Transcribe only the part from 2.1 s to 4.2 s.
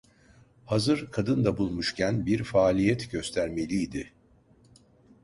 bir faaliyet göstermeliydi.